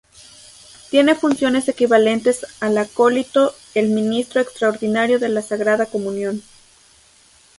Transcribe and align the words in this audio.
Tiene 0.89 1.13
funciones 1.13 1.67
equivalentes 1.69 2.47
al 2.59 2.75
acólito 2.79 3.53
el 3.75 3.91
Ministro 3.91 4.41
extraordinario 4.41 5.19
de 5.19 5.29
la 5.29 5.43
Sagrada 5.43 5.85
Comunión. 5.85 6.41